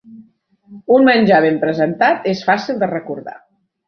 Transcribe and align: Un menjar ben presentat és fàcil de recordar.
Un 0.95 1.03
menjar 1.09 1.37
ben 1.45 1.59
presentat 1.63 2.25
és 2.31 2.41
fàcil 2.47 2.81
de 2.85 2.89
recordar. 2.93 3.37